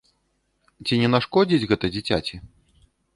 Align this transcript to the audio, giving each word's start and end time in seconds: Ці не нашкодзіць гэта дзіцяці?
Ці 0.85 0.93
не 1.01 1.07
нашкодзіць 1.15 1.67
гэта 1.73 1.85
дзіцяці? 1.95 2.35